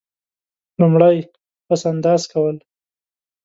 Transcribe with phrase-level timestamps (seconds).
[0.79, 1.17] لومړی:
[1.67, 2.55] پس انداز کول.